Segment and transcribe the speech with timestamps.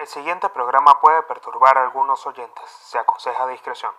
[0.00, 2.64] El siguiente programa puede perturbar a algunos oyentes.
[2.84, 3.92] Se aconseja discreción.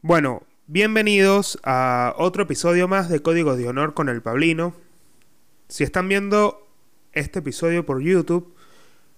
[0.00, 4.74] Bueno, bienvenidos a otro episodio más de Códigos de Honor con el Pablino.
[5.66, 6.71] Si están viendo
[7.12, 8.54] este episodio por YouTube,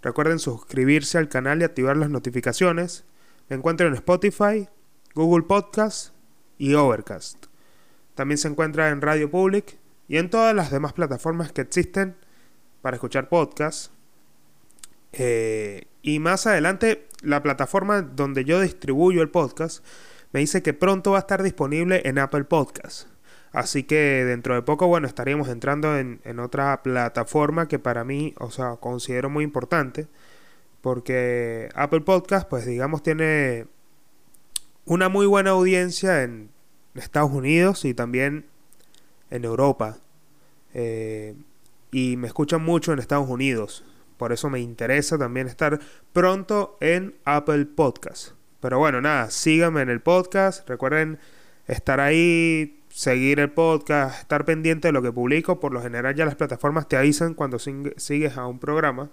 [0.02, 3.04] recuerden suscribirse al canal y activar las notificaciones.
[3.48, 4.68] Me encuentro en Spotify,
[5.14, 6.14] Google Podcast
[6.58, 7.46] y Overcast.
[8.14, 9.78] También se encuentra en Radio Public
[10.08, 12.16] y en todas las demás plataformas que existen
[12.82, 13.90] para escuchar podcasts.
[15.12, 19.84] Eh, y más adelante, la plataforma donde yo distribuyo el podcast
[20.32, 23.06] me dice que pronto va a estar disponible en Apple Podcasts.
[23.54, 28.50] Así que dentro de poco, bueno, estaríamos entrando en, otra plataforma que para mí, o
[28.50, 30.08] sea, considero muy importante.
[30.80, 33.68] Porque Apple Podcast, pues digamos, tiene
[34.86, 36.50] una muy buena audiencia en
[36.96, 38.46] Estados Unidos y también
[39.30, 39.98] en Europa.
[40.74, 41.36] Eh,
[41.92, 43.84] y me escuchan mucho en Estados Unidos.
[44.16, 45.78] Por eso me interesa también estar
[46.12, 48.32] pronto en Apple Podcast.
[48.58, 50.68] Pero bueno, nada, síganme en el podcast.
[50.68, 51.20] Recuerden
[51.66, 55.60] estar ahí, seguir el podcast, estar pendiente de lo que publico.
[55.60, 59.10] Por lo general ya las plataformas te avisan cuando sigues a un programa.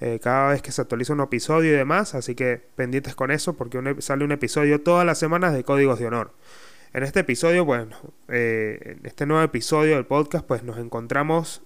[0.00, 2.14] Eh, cada vez que se actualiza un episodio y demás.
[2.14, 6.06] Así que pendientes con eso porque sale un episodio todas las semanas de Códigos de
[6.06, 6.32] Honor.
[6.92, 7.96] En este episodio, bueno,
[8.28, 11.62] eh, en este nuevo episodio del podcast, pues nos encontramos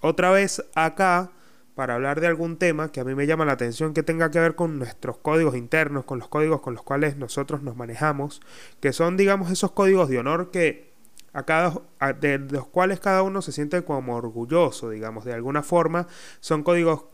[0.00, 1.32] otra vez acá
[1.80, 4.38] para hablar de algún tema que a mí me llama la atención que tenga que
[4.38, 8.42] ver con nuestros códigos internos, con los códigos con los cuales nosotros nos manejamos,
[8.80, 10.92] que son, digamos, esos códigos de honor que
[11.32, 11.80] a cada,
[12.20, 16.06] de los cuales cada uno se siente como orgulloso, digamos, de alguna forma,
[16.40, 17.04] son códigos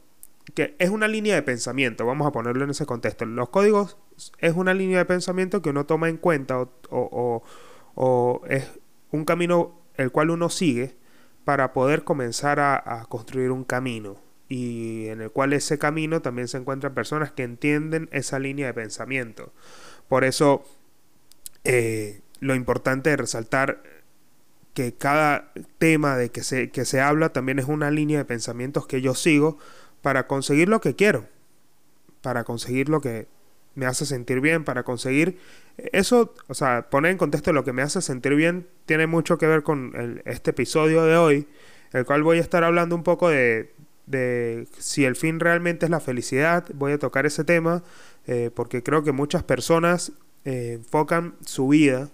[0.55, 3.25] que es una línea de pensamiento, vamos a ponerlo en ese contexto.
[3.25, 3.97] Los códigos
[4.39, 7.45] es una línea de pensamiento que uno toma en cuenta o,
[7.95, 8.69] o, es
[9.13, 10.97] un camino el cual uno sigue
[11.45, 16.59] para poder comenzar a construir un camino y en el cual ese camino también se
[16.59, 19.53] encuentran personas que entienden esa línea de pensamiento.
[20.09, 20.65] Por eso
[21.65, 23.83] eh, lo importante es resaltar
[24.75, 28.87] que cada tema de que se, que se habla también es una línea de pensamientos
[28.87, 29.59] que yo sigo
[30.03, 31.27] para conseguir lo que quiero,
[32.21, 33.27] para conseguir lo que
[33.75, 35.39] me hace sentir bien, para conseguir
[35.77, 39.47] eso, o sea, poner en contexto lo que me hace sentir bien tiene mucho que
[39.47, 41.49] ver con este episodio de hoy,
[41.93, 43.73] el cual voy a estar hablando un poco de,
[44.07, 46.65] de si el fin realmente es la felicidad.
[46.75, 47.83] Voy a tocar ese tema
[48.27, 50.13] eh, porque creo que muchas personas
[50.45, 52.11] eh, enfocan su vida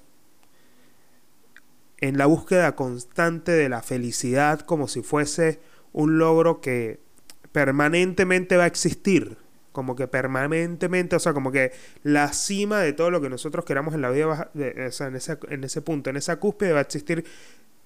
[1.98, 5.60] en la búsqueda constante de la felicidad como si fuese
[5.92, 6.98] un logro que
[7.52, 9.36] permanentemente va a existir.
[9.70, 11.72] Como que permanentemente, o sea, como que
[12.02, 15.38] la cima de todo lo que nosotros queramos en la vida, o sea, en, ese,
[15.48, 17.24] en ese punto, en esa cúspide va a existir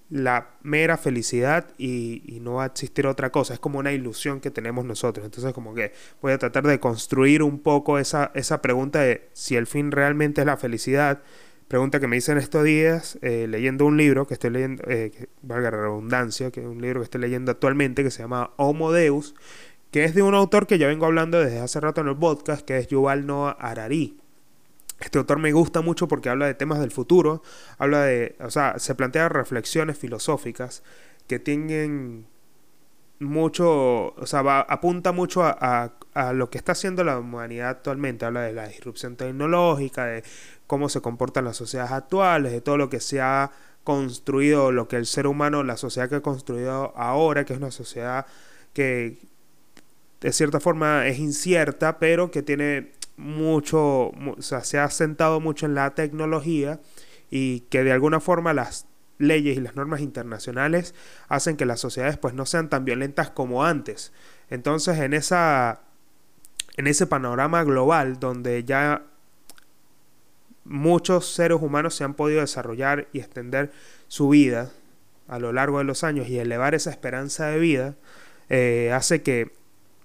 [0.09, 3.55] la mera felicidad y, no va a existir otra cosa.
[3.55, 5.25] Es como una ilusión que tenemos nosotros.
[5.25, 9.57] Entonces como que voy a tratar de construir un poco esa, esa pregunta de si
[9.57, 11.23] el fin realmente es la felicidad.
[11.69, 15.73] Pregunta que me hice estos días eh, leyendo un libro que estoy leyendo, eh, valga
[15.73, 19.35] la redundancia, que es un libro que estoy leyendo actualmente que se llama Homo Deus,
[19.91, 22.65] que es de un autor que ya vengo hablando desde hace rato en el podcast,
[22.65, 24.17] que es Yuval Noah Harari.
[25.01, 27.43] Este autor me gusta mucho porque habla de temas del futuro,
[27.79, 30.83] habla de, o sea, se plantea reflexiones filosóficas
[31.27, 32.27] que tienen
[33.19, 38.43] mucho, o sea, apunta mucho a, a, lo que está haciendo la humanidad actualmente, habla
[38.43, 40.25] de la disrupción tecnológica, de
[40.67, 43.53] cómo se comportan las sociedades actuales, de todo lo que se ha
[43.85, 47.71] construido, lo que el ser humano, la sociedad que ha construido ahora, que es una
[47.71, 48.27] sociedad
[48.73, 49.19] que
[50.21, 55.95] de cierta forma es incierta, pero que tiene mucho, se ha sentado mucho en la
[55.95, 56.81] tecnología
[57.31, 58.87] y que de alguna forma las
[59.19, 60.95] leyes y las normas internacionales
[61.29, 64.13] hacen que las sociedades pues no sean tan violentas como antes.
[64.51, 65.81] Entonces en esa
[66.77, 69.03] en ese panorama global donde ya
[70.65, 73.73] muchos seres humanos se han podido desarrollar y extender
[74.09, 74.71] su vida
[75.29, 77.95] a lo largo de los años y elevar esa esperanza de vida,
[78.49, 79.56] eh, hace que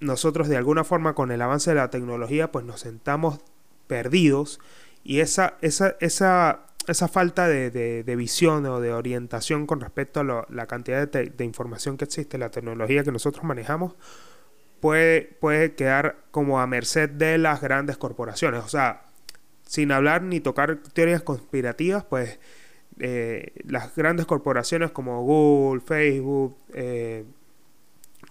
[0.02, 3.40] nosotros de alguna forma con el avance de la tecnología pues nos sentamos
[3.88, 4.60] perdidos
[5.04, 10.66] y esa, esa, esa, esa falta de, visión o de orientación con respecto a la
[10.68, 13.94] cantidad de, información que existe, la tecnología que nosotros manejamos,
[14.80, 18.64] puede, puede quedar como a merced de las grandes corporaciones.
[18.64, 19.04] O sea,
[19.66, 22.40] sin hablar ni tocar teorías conspirativas, pues
[23.00, 27.26] eh, las grandes corporaciones como Google, Facebook, eh,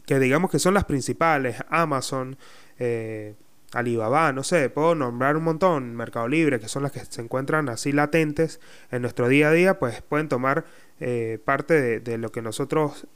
[0.07, 2.37] que digamos que son las principales, Amazon,
[2.79, 3.35] eh,
[3.73, 7.69] Alibaba, no sé, puedo nombrar un montón, Mercado Libre, que son las que se encuentran
[7.69, 8.61] así latentes
[8.91, 10.65] en nuestro día a día, pues pueden tomar
[10.99, 13.07] eh, parte de, de, lo que nosotros,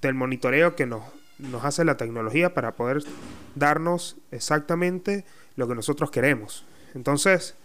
[0.00, 1.02] del monitoreo que nos,
[1.38, 3.02] nos hace la tecnología para poder
[3.54, 5.24] darnos exactamente
[5.56, 6.64] lo que nosotros queremos.
[6.94, 7.56] Entonces,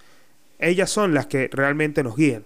[0.60, 2.46] ellas son las que realmente nos guían,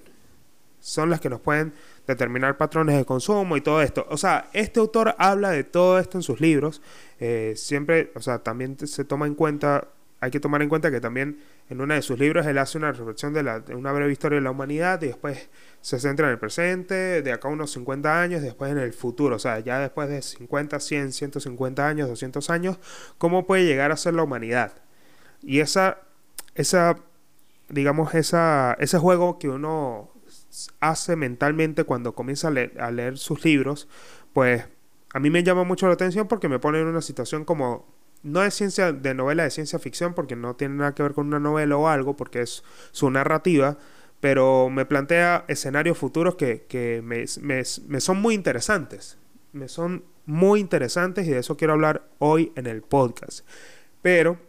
[0.79, 1.73] son las que nos pueden
[2.07, 4.07] determinar patrones de consumo y todo esto.
[4.09, 6.81] O sea, este autor habla de todo esto en sus libros.
[7.19, 9.89] Eh, siempre, o sea, también se toma en cuenta,
[10.21, 11.39] hay que tomar en cuenta que también
[11.69, 14.37] en uno de sus libros él hace una reflexión de, la, de una breve historia
[14.37, 15.49] de la humanidad y después
[15.81, 19.35] se centra en el presente, de acá unos 50 años, después en el futuro.
[19.35, 22.79] O sea, ya después de 50, 100, 150 años, 200 años,
[23.17, 24.71] ¿cómo puede llegar a ser la humanidad?
[25.43, 25.99] Y esa,
[26.55, 26.95] esa
[27.69, 30.09] digamos, esa, ese juego que uno
[30.79, 33.87] hace mentalmente cuando comienza a leer, sus libros,
[34.33, 34.65] pues
[35.13, 38.43] a mí me llama mucho la atención porque me pone en una situación como no
[38.43, 41.39] es ciencia de novela de ciencia ficción porque no tiene nada que ver con una
[41.39, 43.77] novela o algo porque es su narrativa
[44.19, 49.17] pero me plantea escenarios futuros que, que me, me, son muy interesantes.
[49.53, 53.45] Me son muy interesantes y de eso quiero hablar hoy en el podcast.
[54.01, 54.39] Pero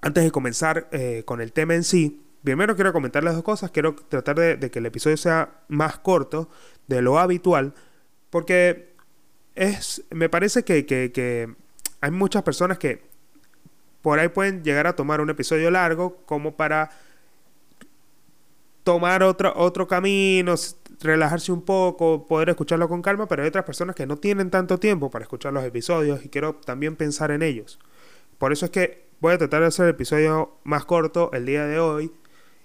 [0.00, 3.70] antes de comenzar eh, con el tema en sí Primero quiero comentarles dos cosas.
[3.70, 6.48] Quiero tratar de, que el episodio sea más corto
[6.86, 7.74] de lo habitual.
[8.30, 8.94] Porque
[9.54, 10.04] es.
[10.10, 11.54] Me parece que, que,
[12.00, 13.02] hay muchas personas que
[14.00, 16.90] por ahí pueden llegar a tomar un episodio largo como para
[18.84, 20.54] tomar otro, otro camino,
[21.00, 24.78] relajarse un poco, poder escucharlo con calma, pero hay otras personas que no tienen tanto
[24.78, 27.78] tiempo para escuchar los episodios y quiero también pensar en ellos.
[28.38, 31.66] Por eso es que voy a tratar de hacer el episodio más corto el día
[31.66, 32.10] de hoy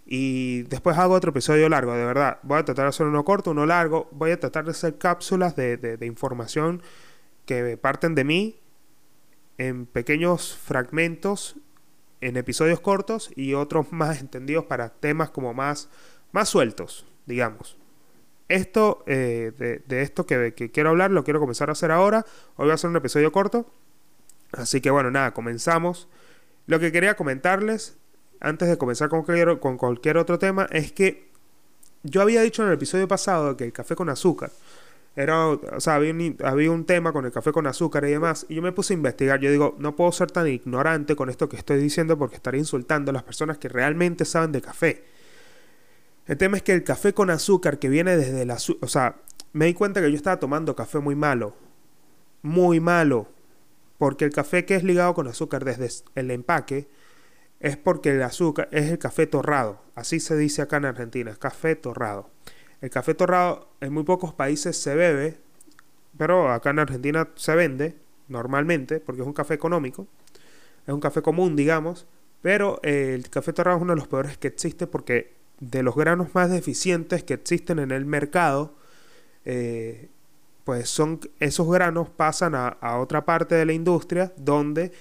[0.06, 2.38] y después hago otro episodio largo, de verdad.
[2.44, 4.08] Voy a tratar de hacer uno corto, uno largo.
[4.12, 6.84] Voy a tratar de hacer cápsulas de, de, información
[7.46, 8.60] que parten de mí
[9.58, 11.56] en pequeños fragmentos,
[12.22, 15.90] en episodios cortos y otros más entendidos para temas como más,
[16.32, 17.78] más sueltos, digamos.
[18.48, 22.26] Esto, eh, de, esto que, que quiero hablar, lo quiero comenzar a hacer ahora.
[22.58, 23.66] Hoy voy a hacer un episodio corto.
[24.52, 26.08] Así que bueno, nada, comenzamos.
[26.68, 27.98] Lo que quería comentarles
[28.40, 29.24] antes de comenzar con
[29.78, 31.30] cualquier, otro tema, es que
[32.04, 34.52] yo había dicho en el episodio pasado que el café con azúcar
[35.16, 38.46] era, o sea, había un, había un, tema con el café con azúcar y demás,
[38.50, 39.40] y yo me puse a investigar.
[39.40, 43.12] Yo digo, no puedo ser tan ignorante con esto que estoy diciendo porque estaré insultando
[43.12, 45.06] a las personas que realmente saben de café.
[46.28, 48.58] El tema es que el café con azúcar que viene desde la...
[48.82, 49.16] O sea,
[49.54, 51.56] me di cuenta que yo estaba tomando café muy malo.
[52.42, 53.28] Muy malo.
[53.98, 56.88] Porque el café que es ligado con azúcar desde el empaque
[57.66, 59.82] es porque el azúcar es el café torrado.
[59.96, 62.30] Así se dice acá en Argentina, es café torrado.
[62.80, 65.40] El café torrado en muy pocos países se bebe,
[66.16, 67.96] pero acá en Argentina se vende
[68.28, 70.06] normalmente porque es un café económico.
[70.86, 72.06] Es un café común, digamos.
[72.44, 75.96] Pero eh, el café torrado es uno de los peores que existe porque de los
[75.96, 78.76] granos más deficientes que existen en el mercado,
[79.44, 80.10] eh,
[80.66, 84.92] pues son esos granos pasan a, a otra parte de la industria donde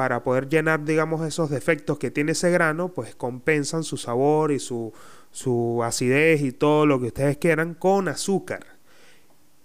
[0.00, 4.58] para poder llenar, digamos, esos defectos que tiene ese grano, pues compensan su sabor y
[4.58, 4.94] su,
[5.30, 8.64] su acidez y todo lo que ustedes quieran con azúcar.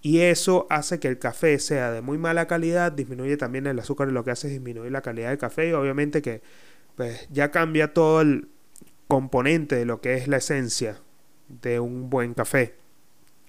[0.01, 4.11] Y eso hace que el café sea de muy mala calidad, disminuye también el azúcar
[4.11, 6.41] lo que hace es disminuir la calidad del café y obviamente que
[6.95, 8.49] pues ya cambia todo el
[9.07, 10.99] componente de lo que es la esencia
[11.47, 12.75] de un buen café.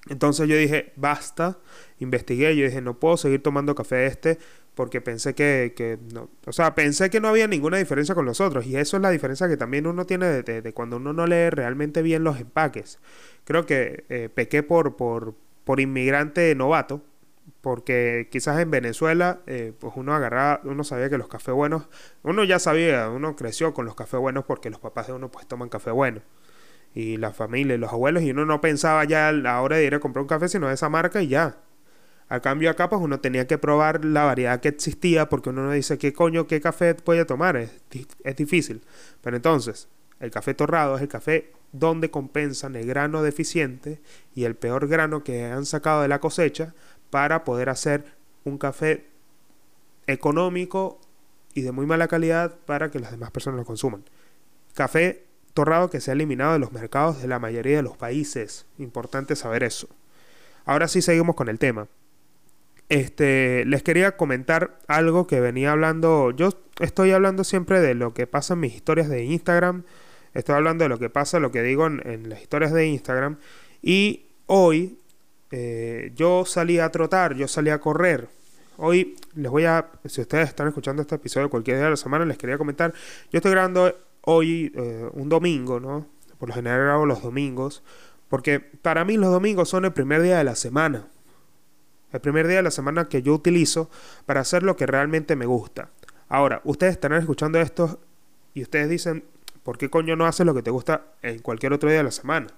[0.09, 1.59] Entonces yo dije, basta,
[1.99, 4.39] investigué, yo dije, no puedo seguir tomando café este
[4.75, 8.43] porque pensé que, que, no, o sea, pensé que no había ninguna diferencia con los
[8.43, 11.27] otros y eso es la diferencia que también uno tiene de, de, cuando uno no
[11.27, 12.99] lee realmente bien los empaques.
[13.45, 15.35] Creo que eh, pequé por, por,
[15.65, 17.03] por inmigrante novato,
[17.63, 21.89] porque quizás en Venezuela eh, pues uno agarraba, uno sabía que los cafés buenos,
[22.23, 25.47] uno ya sabía, uno creció con los cafés buenos porque los papás de uno pues
[25.47, 26.21] toman café bueno
[26.97, 29.85] y la familia y los abuelos y uno no pensaba ya a la hora de
[29.85, 31.59] ir a comprar un café sino de esa marca y ya
[32.29, 35.73] a cambio acá pues uno tenía que probar la variedad que existía porque uno no
[35.73, 37.71] dice qué coño, qué café puede tomar, es,
[38.25, 38.83] es difícil.
[39.21, 39.89] Pero entonces,
[40.19, 44.01] el café torrado es el café donde compensan el grano deficiente
[44.35, 46.75] y el peor grano que han sacado de la cosecha
[47.11, 48.05] para poder hacer
[48.45, 49.07] un café
[50.09, 51.01] económico
[51.55, 54.03] y de muy mala calidad para que las demás personas lo consuman.
[54.75, 55.26] Café
[55.57, 58.67] torrado que se ha eliminado de los mercados de la mayoría de los países.
[58.79, 59.89] Importante saber eso.
[60.65, 61.89] Ahora sí seguimos con el tema.
[62.89, 66.31] Este, les quería comentar algo que venía hablando.
[66.31, 69.83] Yo estoy hablando siempre de lo que pasa en mis historias de Instagram.
[70.35, 73.39] Estoy hablando de lo que pasa, lo que digo en, las historias de Instagram.
[73.83, 74.99] Y hoy
[75.51, 78.29] eh, yo salí a trotar, yo salí a correr.
[78.77, 82.27] Hoy les voy a, si ustedes están escuchando este episodio cualquier día de la semana,
[82.27, 82.93] les quería comentar,
[83.33, 83.95] yo estoy grabando
[84.27, 86.07] hoy eh, un domingo, ¿no?
[86.39, 87.83] Por lo general grabo los domingos,
[88.29, 91.07] porque para mí los domingos son el primer día de la semana.
[92.13, 93.89] El primer día de la semana que yo utilizo
[94.27, 95.91] para hacer lo que realmente me gusta.
[96.29, 98.01] Ahora, ustedes estarán escuchando esto
[98.53, 99.25] y ustedes dicen,
[99.63, 102.11] ¿por qué coño no haces lo que te gusta en cualquier otro día de la
[102.11, 102.49] semana?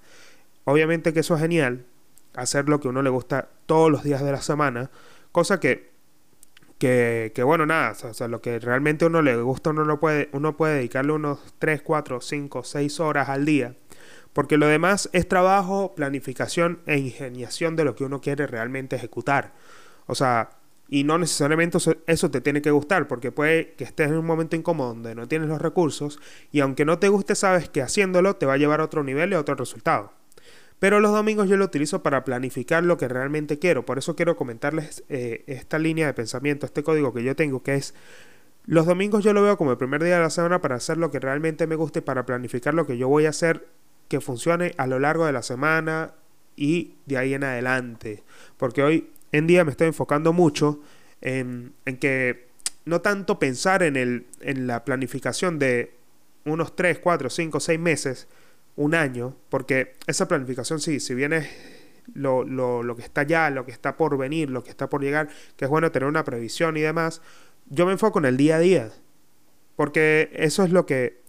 [0.64, 1.84] Obviamente que eso es genial,
[2.34, 4.90] hacer lo que uno le gusta todos los días de la semana,
[5.32, 5.87] cosa que,
[6.78, 10.28] que, que bueno, nada, o sea, lo que realmente uno le gusta, uno, lo puede,
[10.32, 13.74] uno puede dedicarle unos 3, 4, 5, 6 horas al día,
[14.32, 19.52] porque lo demás es trabajo, planificación e ingeniación de lo que uno quiere realmente ejecutar.
[20.06, 20.50] O sea,
[20.88, 24.56] y no necesariamente eso te tiene que gustar, porque puede que estés en un momento
[24.56, 26.18] incómodo donde no tienes los recursos
[26.50, 29.32] y aunque no te guste, sabes que haciéndolo te va a llevar a otro nivel
[29.32, 30.12] y a otro resultado.
[30.78, 33.84] Pero los domingos yo lo utilizo para planificar lo que realmente quiero.
[33.84, 37.74] Por eso quiero comentarles eh, esta línea de pensamiento, este código que yo tengo, que
[37.74, 37.94] es
[38.66, 41.10] los domingos yo lo veo como el primer día de la semana para hacer lo
[41.10, 43.66] que realmente me guste, para planificar lo que yo voy a hacer
[44.08, 46.12] que funcione a lo largo de la semana
[46.54, 48.22] y de ahí en adelante.
[48.58, 50.80] Porque hoy en día me estoy enfocando mucho
[51.22, 52.48] en, en que
[52.84, 55.94] no tanto pensar en, el, en la planificación de
[56.44, 58.28] unos 3, 4, 5, 6 meses,
[58.78, 61.48] un año, porque esa planificación sí, si bien es
[62.14, 65.02] lo, lo, lo, que está ya, lo que está por venir, lo que está por
[65.02, 67.20] llegar, que es bueno tener una previsión y demás,
[67.66, 68.90] yo me enfoco en el día a día,
[69.74, 71.20] porque eso es lo que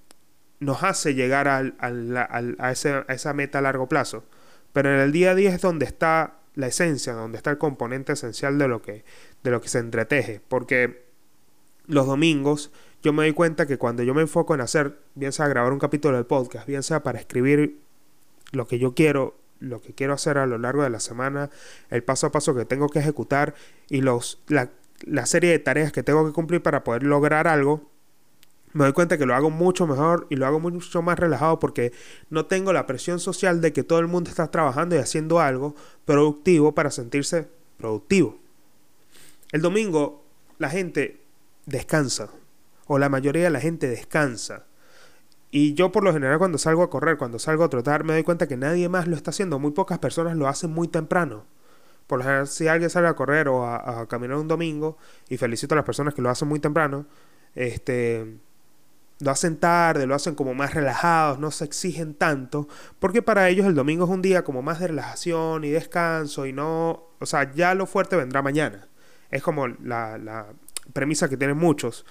[0.59, 4.25] nos hace llegar al, al, a, ese, a esa meta a largo plazo.
[4.71, 8.13] Pero en el día a día es donde está la esencia, donde está el componente
[8.13, 9.03] esencial de lo que,
[9.41, 11.03] de lo que se entreteje, porque
[11.87, 12.71] los domingos
[13.03, 15.79] yo me doy cuenta que cuando yo me enfoco en hacer, bien sea grabar un
[15.79, 17.79] capítulo del podcast, bien sea para escribir
[18.51, 21.49] lo que yo quiero, lo que quiero hacer a lo largo de la semana,
[21.89, 23.53] el paso a paso que tengo que ejecutar
[23.89, 24.69] y los, la,
[25.05, 27.89] la serie de tareas que tengo que cumplir para poder lograr algo,
[28.73, 31.91] me doy cuenta que lo hago mucho mejor y lo hago mucho más relajado porque
[32.29, 35.75] no tengo la presión social de que todo el mundo está trabajando y haciendo algo
[36.05, 38.37] productivo para sentirse productivo.
[39.51, 40.23] El domingo
[40.59, 41.21] la gente
[41.65, 42.29] descansa
[42.91, 44.65] o la mayoría de la gente descansa.
[45.51, 48.23] Y yo por lo general cuando salgo a correr, cuando salgo a trotar, me doy
[48.23, 49.59] cuenta que nadie más lo está haciendo.
[49.59, 51.45] Muy pocas personas lo hacen muy temprano.
[52.07, 54.97] Por lo general, si alguien sale a correr o a, caminar un domingo,
[55.29, 57.05] y felicito a las personas que lo hacen muy temprano,
[57.53, 58.39] este,
[59.19, 62.67] lo hacen tarde, lo hacen como más relajados, no se exigen tanto,
[62.97, 66.53] porque para ellos el domingo es un día como más de relajación y descanso y
[66.53, 68.87] no, o sea, ya lo fuerte vendrá mañana.
[69.29, 70.47] Es como la, la
[70.93, 72.05] premisa que tienen muchos.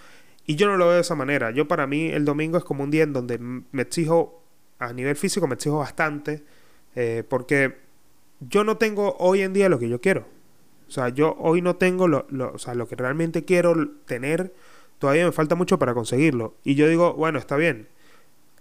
[0.48, 1.50] Y yo no lo veo de esa manera.
[1.50, 4.42] Yo para mí el domingo es como un día en donde me exijo,
[4.78, 6.42] a nivel físico me exijo bastante,
[6.96, 7.76] eh, porque
[8.40, 10.24] yo no tengo hoy en día lo que yo quiero.
[10.88, 14.54] O sea, yo hoy no tengo lo, o sea, lo que realmente quiero tener,
[14.98, 16.54] todavía me falta mucho para conseguirlo.
[16.64, 17.86] Y yo digo, bueno, está bien.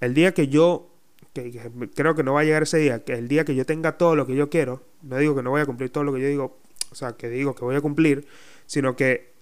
[0.02, 0.90] El día que yo,
[1.32, 3.98] que creo que no va a llegar ese día, que el día que yo tenga
[3.98, 6.20] todo lo que yo quiero, no digo que no voy a cumplir todo lo que
[6.20, 6.58] yo digo,
[6.92, 8.28] o sea, que digo que voy a cumplir,
[8.66, 9.37] sino que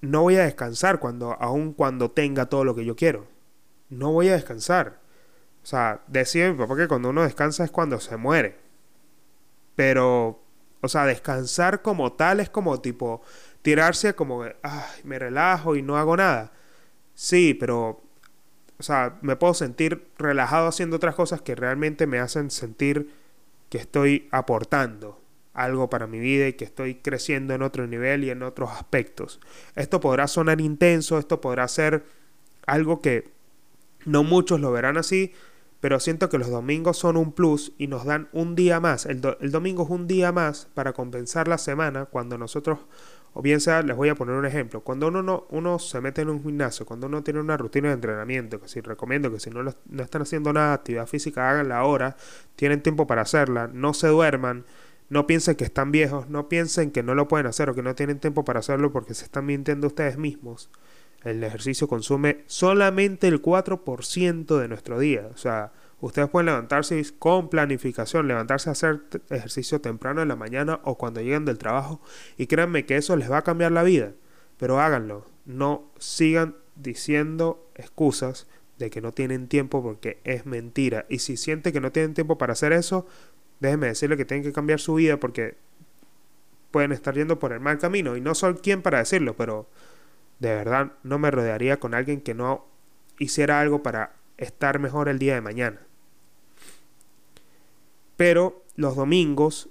[0.00, 3.26] no voy a descansar cuando, aun cuando tenga todo lo que yo quiero.
[3.88, 5.00] No voy a descansar.
[5.62, 8.58] O sea, decía mi papá que cuando uno descansa es cuando se muere.
[9.74, 10.42] Pero,
[10.80, 13.22] o sea, descansar como tal es como tipo
[13.62, 16.52] tirarse como, ay, me relajo y no hago nada.
[17.14, 18.02] Sí, pero,
[18.78, 23.12] o sea, me puedo sentir relajado haciendo otras cosas que realmente me hacen sentir
[23.68, 25.20] que estoy aportando
[25.58, 29.40] algo para mi vida y que estoy creciendo en otro nivel y en otros aspectos.
[29.74, 32.04] Esto podrá sonar intenso, esto podrá ser
[32.66, 33.30] algo que
[34.04, 35.32] no muchos lo verán así,
[35.80, 39.04] pero siento que los domingos son un plus y nos dan un día más.
[39.06, 42.78] El, el, domingo es un día más para compensar la semana cuando nosotros,
[43.32, 46.22] o bien sea, les voy a poner un ejemplo, cuando uno, no, uno se mete
[46.22, 49.50] en un gimnasio, cuando uno tiene una rutina de entrenamiento, que si recomiendo que si
[49.50, 52.16] no, no están haciendo nada actividad física, haganla ahora,
[52.54, 54.64] tienen tiempo para hacerla, no se duerman,
[55.08, 57.94] no piensen que están viejos, no piensen que no lo pueden hacer o que no
[57.94, 60.70] tienen tiempo para hacerlo porque se están mintiendo ustedes mismos.
[61.24, 65.28] El ejercicio consume solamente el 4% de nuestro día.
[65.34, 69.00] O sea, ustedes pueden levantarse con planificación, levantarse a hacer
[69.30, 72.00] ejercicio temprano en la mañana o cuando lleguen del trabajo
[72.36, 74.12] y créanme que eso les va a cambiar la vida.
[74.58, 78.46] Pero háganlo, no sigan diciendo excusas
[78.78, 81.06] de que no tienen tiempo porque es mentira.
[81.08, 83.06] Y si sienten que no tienen tiempo para hacer eso,
[83.60, 85.56] déjenme decirle que tienen que cambiar su vida porque
[86.70, 88.16] pueden estar yendo por el mal camino.
[88.16, 89.68] Y no soy quien para decirlo, pero
[90.38, 92.66] de verdad no me rodearía con alguien que no
[93.18, 95.80] hiciera algo para estar mejor el día de mañana.
[98.16, 99.68] Pero los domingos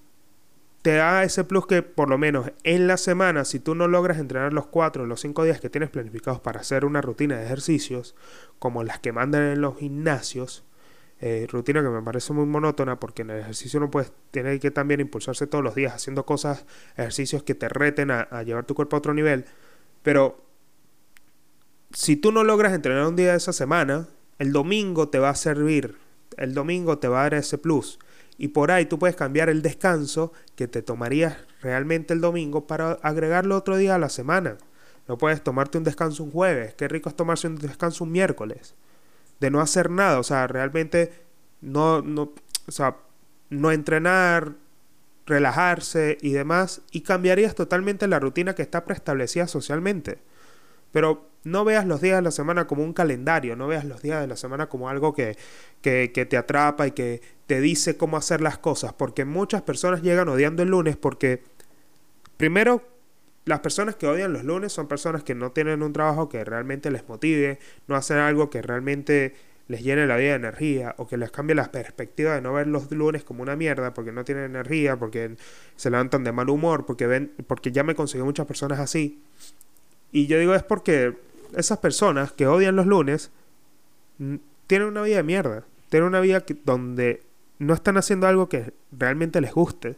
[0.82, 4.20] te da ese plus que por lo menos en la semana, si tú no logras
[4.20, 7.46] entrenar los cuatro o los cinco días que tienes planificados para hacer una rutina de
[7.46, 8.15] ejercicios,
[8.60, 10.63] como las que mandan en los gimnasios,
[11.20, 14.72] eh, rutina que me parece muy monótona porque en el ejercicio no puedes, tiene que
[14.72, 18.76] también impulsarse todos los días haciendo cosas, ejercicios que te reten a, a llevar tu
[18.76, 19.46] cuerpo a otro nivel,
[20.04, 20.46] pero
[21.92, 24.08] si tú no logras entrenar un día de esa semana,
[24.40, 25.96] el domingo te va a servir,
[26.38, 28.00] el domingo te va a dar ese plus
[28.38, 32.92] y por ahí tú puedes cambiar el descanso que te tomarías realmente el domingo para
[32.92, 34.58] agregarlo otro día a la semana.
[35.08, 36.76] No puedes tomarte un descanso un jueves.
[36.76, 38.76] Qué rico es tomarse un descanso un miércoles.
[39.39, 40.20] De no hacer nada.
[40.20, 41.12] O sea, realmente
[41.62, 42.34] no, no,
[42.67, 42.98] o sea,
[43.50, 44.53] no entrenar,
[45.25, 46.82] relajarse y demás.
[46.91, 50.20] Y cambiarías totalmente la rutina que está preestablecida socialmente.
[50.91, 54.22] Pero no veas los días de la semana como un calendario, no veas los días
[54.22, 55.38] de la semana como algo que,
[55.82, 60.01] que, que, te atrapa y que te dice cómo hacer las cosas, porque muchas personas
[60.01, 61.44] llegan odiando el lunes porque,
[62.36, 62.84] primero,
[63.48, 66.92] las personas que odian los lunes son personas que no tienen un trabajo que realmente
[66.92, 69.34] les motive, no hacen algo que realmente
[69.70, 72.68] les llene la vida de energía o que les cambie la perspectiva de no ver
[72.68, 75.38] los lunes como una mierda porque no tienen energía, porque
[75.77, 79.22] se levantan de mal humor, porque ven, porque ya me conseguí muchas personas así.
[80.12, 81.16] Y yo digo es porque
[81.56, 83.32] esas personas que odian los lunes
[84.68, 87.22] tienen una vida de mierda, tienen una vida donde
[87.60, 89.96] no están haciendo algo que realmente les guste.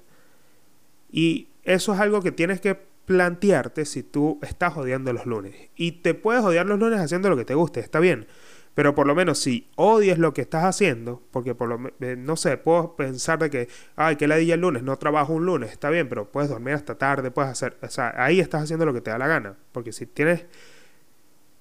[1.12, 5.56] Y eso es algo que tienes que plantearte si tú estás odiando los lunes.
[5.76, 8.28] Y te puedes odiar los lunes haciendo lo que te guste, está bien.
[8.76, 12.36] Pero por lo menos si odies lo que estás haciendo, porque por lo eh, no
[12.36, 15.90] sé, puedo pensar de que, ay, que ladilla el lunes, no trabajo un lunes, está
[15.90, 19.02] bien, pero puedes dormir hasta tarde, puedes hacer, o sea, ahí estás haciendo lo que
[19.02, 19.56] te da la gana.
[19.72, 20.46] Porque si tienes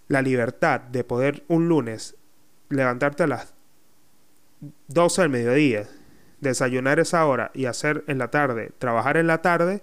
[0.06, 2.14] la libertad de poder un lunes
[2.68, 3.54] levantarte a las
[4.88, 5.88] 12 del mediodía,
[6.42, 9.82] desayunar esa hora y hacer en la tarde, trabajar en la tarde,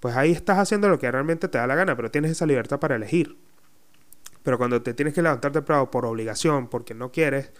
[0.00, 2.78] pues ahí estás haciendo lo que realmente te da la gana, pero tienes esa libertad
[2.78, 3.36] para elegir.
[4.42, 7.52] Pero cuando te tienes que levantar temprano por obligación, porque no quieres,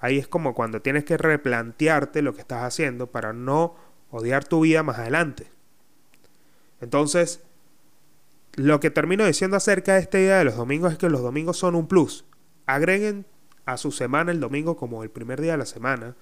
[0.00, 3.76] ahí es como cuando tienes que replantearte lo que estás haciendo para no
[4.10, 5.50] odiar tu vida más adelante.
[6.80, 7.42] Entonces,
[8.56, 11.56] lo que termino diciendo acerca de esta idea de los domingos es que los domingos
[11.56, 12.24] son un plus.
[12.66, 13.26] Agreguen
[13.64, 16.14] a su semana el domingo como el primer día de la semana.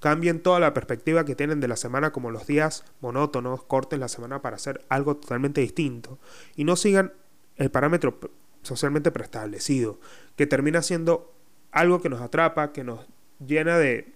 [0.00, 4.08] Cambien toda la perspectiva que tienen de la semana como los días monótonos, corten la
[4.08, 6.18] semana para hacer algo totalmente distinto.
[6.56, 7.12] Y no sigan
[7.56, 8.18] el parámetro
[8.62, 10.00] socialmente preestablecido,
[10.36, 11.34] que termina siendo
[11.70, 13.06] algo que nos atrapa, que nos
[13.46, 14.12] llena de,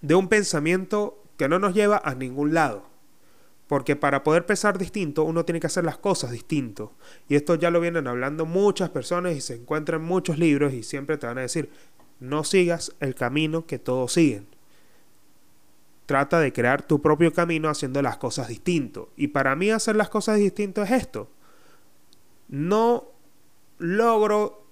[0.00, 2.88] de un pensamiento que no nos lleva a ningún lado.
[3.66, 6.92] Porque para poder pensar distinto, uno tiene que hacer las cosas distinto.
[7.28, 10.82] Y esto ya lo vienen hablando muchas personas y se encuentran en muchos libros y
[10.82, 11.70] siempre te van a decir,
[12.18, 14.46] no sigas el camino que todos siguen.
[16.10, 19.12] Trata de crear tu propio camino haciendo las cosas distinto.
[19.14, 21.30] Y para mí hacer las cosas distinto es esto.
[22.48, 23.12] No
[23.78, 24.66] logro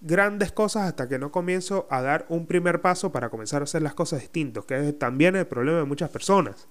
[0.00, 3.82] grandes cosas hasta que no comienzo a dar un primer paso para comenzar a hacer
[3.82, 6.66] las cosas distintos, que es también el problema de muchas personas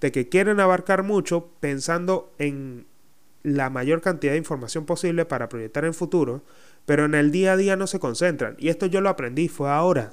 [0.00, 2.86] de que quieren abarcar mucho pensando en
[3.42, 6.42] la mayor cantidad de información posible para proyectar en futuro,
[6.86, 8.56] pero en el día a día no se concentran.
[8.58, 10.12] Y esto yo lo aprendí, fue ahora.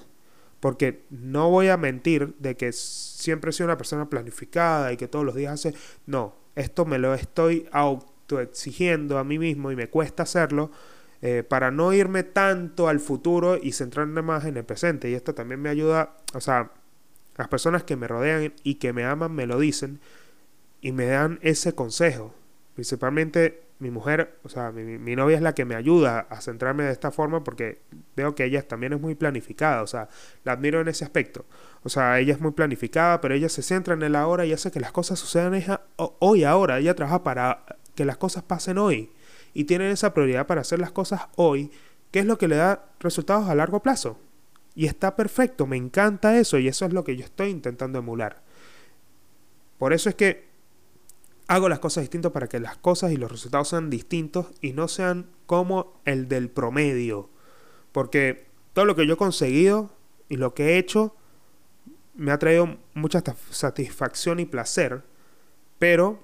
[0.66, 5.08] Porque no voy a mentir de que siempre he sido una persona planificada y que
[5.08, 5.76] todos los días hace...
[6.08, 10.72] No, esto me lo estoy autoexigiendo a mí mismo y me cuesta hacerlo
[11.22, 15.08] eh, para no irme tanto al futuro y centrarme más en el presente.
[15.08, 16.72] Y esto también me ayuda, o sea,
[17.38, 20.00] las personas que me rodean y que me aman me lo dicen
[20.82, 22.34] y me dan ese consejo.
[22.74, 26.92] Principalmente mi mujer, o sea, mi, novia es la que me ayuda a centrarme de
[26.92, 27.82] esta forma porque
[28.16, 30.08] veo que ella también es muy planificada, o sea,
[30.46, 31.46] la admiro en ese aspecto.
[31.84, 34.72] O sea, ella es muy planificada, pero ella se centra en el ahora y hace
[34.72, 35.62] que las cosas sucedan
[35.98, 36.80] hoy, ahora.
[36.80, 39.12] Ella trabaja para que las cosas pasen hoy
[39.54, 41.72] y tiene esa prioridad para hacer las cosas hoy,
[42.12, 44.18] que es lo que le da resultados a largo plazo.
[44.74, 48.42] Y está perfecto, me encanta eso y eso es lo que yo estoy intentando emular.
[49.78, 50.55] Por eso es que
[51.48, 54.88] hago las cosas distintas para que las cosas y los resultados sean distintos y no
[54.88, 57.30] sean como el del promedio.
[57.92, 59.92] Porque todo lo que yo he conseguido
[60.28, 61.16] y lo que he hecho
[62.16, 65.04] me ha traído mucha satisfacción y placer,
[65.80, 66.24] pero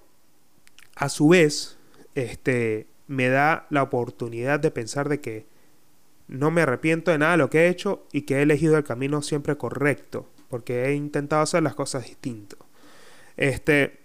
[0.96, 1.78] a su vez
[2.16, 5.46] este, me da la oportunidad de pensar de que
[6.28, 8.84] no me arrepiento de nada de lo que he hecho y que he elegido el
[8.84, 12.58] camino siempre correcto, porque he intentado hacer las cosas distinto.
[13.36, 14.01] Este,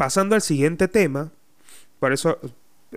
[0.00, 1.30] pasando al siguiente tema,
[1.98, 2.38] por eso,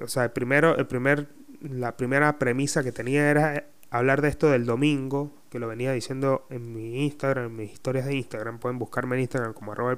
[0.01, 1.27] o sea, el primero, el primer,
[1.59, 6.47] la primera premisa que tenía era hablar de esto del domingo, que lo venía diciendo
[6.49, 9.97] en mi Instagram, en mis historias de Instagram, pueden buscarme en Instagram como arroba.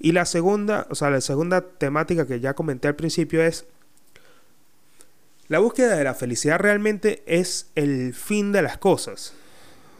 [0.00, 3.64] Y la segunda, o sea, la segunda temática que ya comenté al principio es
[5.46, 9.32] la búsqueda de la felicidad realmente es el fin de las cosas.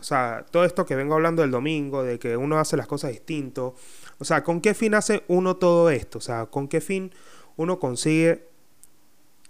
[0.00, 3.12] O sea, todo esto que vengo hablando del domingo, de que uno hace las cosas
[3.12, 3.76] distinto.
[4.18, 6.18] O sea, ¿con qué fin hace uno todo esto?
[6.18, 7.12] O sea, ¿con qué fin
[7.56, 8.48] uno consigue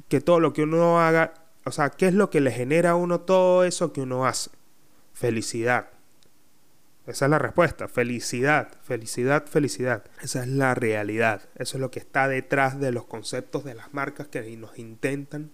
[0.08, 2.94] que todo lo que uno haga, o sea, ¿qué es lo que le genera a
[2.96, 4.50] uno todo eso que uno hace?
[5.12, 5.88] Felicidad.
[7.06, 7.88] Esa es la respuesta.
[7.88, 10.04] Felicidad, felicidad, felicidad.
[10.22, 11.42] Esa es la realidad.
[11.56, 15.52] Eso es lo que está detrás de los conceptos de las marcas que nos intentan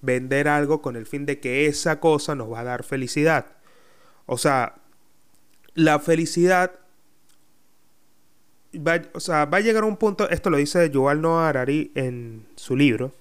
[0.00, 3.46] vender algo con el fin de que esa cosa nos va a dar felicidad.
[4.26, 4.76] O sea,
[5.74, 6.78] la felicidad
[8.78, 11.92] va, o sea, va a llegar a un punto, esto lo dice Yuval Noah Harari
[11.94, 13.12] en su libro,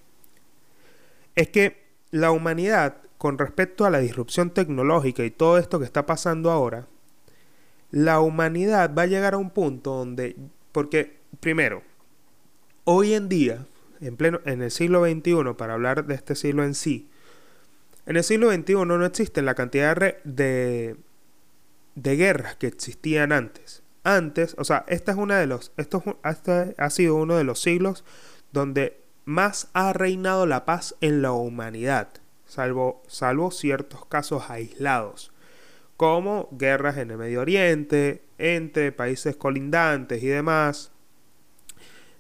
[1.36, 6.06] es que la humanidad, con respecto a la disrupción tecnológica y todo esto que está
[6.06, 6.88] pasando ahora,
[7.92, 10.36] la humanidad va a llegar a un punto donde,
[10.72, 11.84] porque primero,
[12.86, 13.66] hoy en día,
[14.02, 17.08] en, pleno, en el siglo XXI, para hablar de este siglo en sí,
[18.06, 20.98] en el siglo XXI no existen la cantidad de,
[21.96, 23.83] de guerras que existían antes.
[24.04, 27.62] Antes, o sea, esta es una de los, esto, este ha sido uno de los
[27.62, 28.04] siglos
[28.52, 32.10] donde más ha reinado la paz en la humanidad,
[32.46, 35.34] salvo, salvo ciertos casos aislados
[35.98, 40.92] como guerras en el Medio Oriente, entre países colindantes y demás,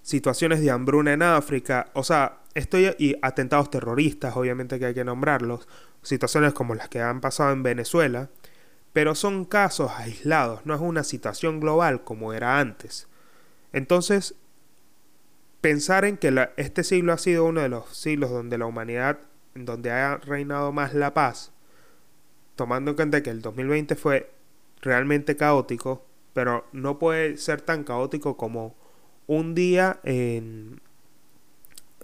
[0.01, 5.03] situaciones de hambruna en África, o sea, estoy y atentados terroristas, obviamente que hay que
[5.03, 5.67] nombrarlos,
[6.01, 8.29] situaciones como las que han pasado en Venezuela,
[8.93, 13.07] pero son casos aislados, no es una situación global como era antes.
[13.73, 14.35] Entonces,
[15.61, 19.19] pensar en que este siglo ha sido uno de los siglos donde la humanidad,
[19.55, 21.51] donde ha reinado más la paz,
[22.55, 24.31] tomando en cuenta que el 2020 fue
[24.81, 28.75] realmente caótico, pero no puede ser tan caótico como
[29.25, 30.81] un día en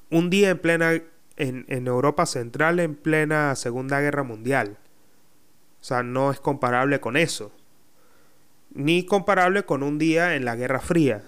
[0.10, 4.78] un día en plena en, en, Europa Central en plena Segunda Guerra Mundial.
[5.82, 7.52] O sea, no es comparable con eso.
[8.72, 11.24] Ni comparable con un día en la Guerra Fría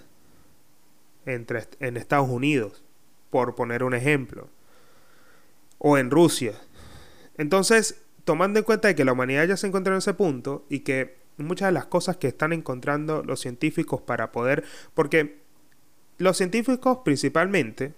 [1.25, 2.83] entre, en Estados Unidos,
[3.29, 4.49] por poner un ejemplo.
[5.77, 6.53] O en Rusia.
[7.37, 10.79] Entonces, tomando en cuenta de que la humanidad ya se encuentra en ese punto y
[10.79, 15.39] que muchas de las cosas que están encontrando los científicos para poder, porque
[16.17, 17.93] los científicos principalmente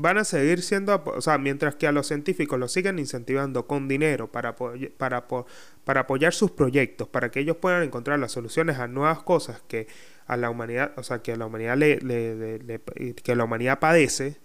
[0.00, 3.88] van a seguir siendo, o sea, mientras que a los científicos los siguen incentivando con
[3.88, 5.26] dinero para, para,
[5.84, 9.86] para apoyar sus proyectos, para que ellos puedan encontrar las soluciones a nuevas cosas que
[10.26, 11.98] a la humanidad, o sea, que a la humanidad le,
[13.22, 14.38] que la humanidad padece,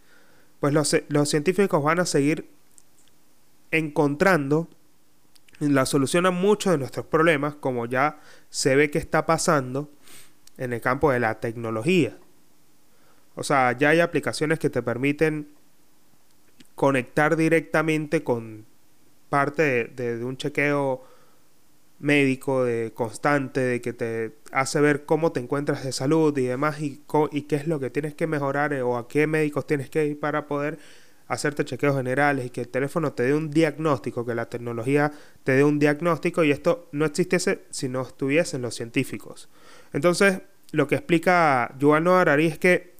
[0.59, 2.49] pues los, los científicos van a seguir
[3.71, 4.67] encontrando
[5.59, 9.89] la solución a muchos de nuestros problemas, como ya se ve que está pasando
[10.57, 12.17] en el campo de la tecnología.
[13.35, 15.49] O sea, ya hay aplicaciones que te permiten
[16.75, 18.65] conectar directamente con
[19.29, 21.03] parte de, un chequeo
[21.99, 26.81] médico de constante, de que te hace ver cómo te encuentras de salud y demás,
[26.81, 29.89] y, y qué es lo que tienes que mejorar eh, o a qué médicos tienes
[29.89, 30.77] que ir para poder
[31.27, 35.11] hacerte chequeos generales y que el teléfono te dé un diagnóstico, que la tecnología
[35.43, 39.49] te dé un diagnóstico y esto no existiese si no estuviesen los científicos.
[39.93, 42.94] Entonces, lo que explica Yuval Noah Harari es que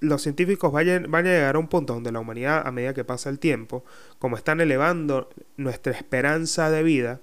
[0.00, 3.30] los científicos van a llegar a un punto donde la humanidad, a medida que pasa
[3.30, 3.84] el tiempo,
[4.18, 7.20] como están elevando nuestra esperanza de vida,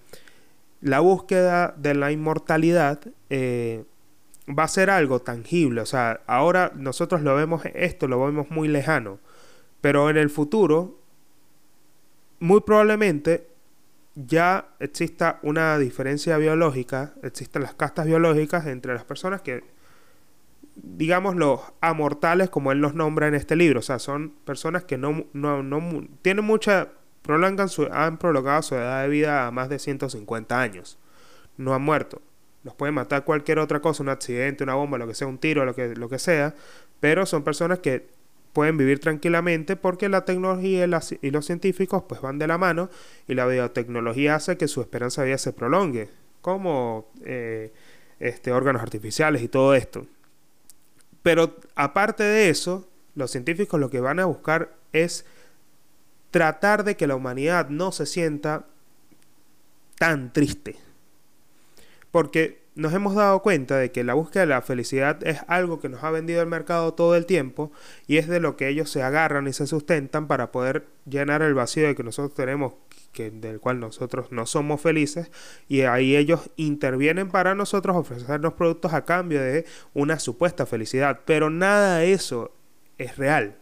[0.81, 3.83] la búsqueda de la inmortalidad eh,
[4.47, 5.81] va a ser algo tangible.
[5.81, 9.19] O sea, ahora nosotros lo vemos, esto lo vemos muy lejano
[9.81, 10.99] pero en el futuro,
[12.39, 13.47] muy probablemente
[14.15, 19.63] ya exista una diferencia biológica, existen las castas biológicas entre las personas que,
[20.75, 24.97] digamos, los amortales, como él los nombra en este libro, o sea, son personas que
[24.97, 26.89] no, no, no tienen mucha,
[27.21, 30.97] prolongan su, han prolongado su edad de vida a más de 150 años,
[31.57, 32.21] no han muerto.
[32.63, 35.65] Los puede matar cualquier otra cosa, un accidente, una bomba, lo que sea, un tiro,
[35.65, 36.53] lo que, lo que sea,
[36.99, 38.07] pero son personas que
[38.53, 40.85] pueden vivir tranquilamente porque la tecnología
[41.21, 42.89] y, los científicos pues van de la mano
[43.27, 46.09] y la biotecnología hace que su esperanza de vida se prolongue,
[46.41, 47.71] como eh,
[48.19, 50.05] este, órganos artificiales y todo esto.
[51.23, 55.25] Pero aparte de eso, los científicos lo que van a buscar es
[56.31, 58.65] tratar de que la humanidad no se sienta
[59.97, 60.77] tan triste.
[62.09, 65.89] Porque nos hemos dado cuenta de que la búsqueda de la felicidad es algo que
[65.89, 67.71] nos ha vendido el mercado todo el tiempo
[68.07, 71.53] y es de lo que ellos se agarran y se sustentan para poder llenar el
[71.53, 72.73] vacío de que nosotros tenemos
[73.11, 75.31] que, del cual nosotros no somos felices
[75.67, 81.49] y ahí ellos intervienen para nosotros ofrecernos productos a cambio de una supuesta felicidad pero
[81.49, 82.51] nada de eso
[82.97, 83.57] es real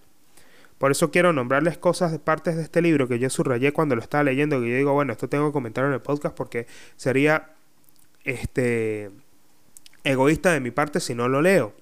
[0.79, 4.01] por eso quiero nombrarles cosas de partes de este libro que yo subrayé cuando lo
[4.01, 7.51] estaba leyendo, que yo digo, bueno, esto tengo que comentar en el podcast porque sería
[8.23, 9.12] este
[10.05, 11.73] egoísta de mi parte si no lo leo.